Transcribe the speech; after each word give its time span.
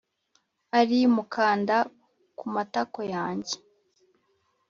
ari 0.79 0.99
mukanda 1.15 1.77
kumatako 2.37 2.99
yanjye, 3.13 3.55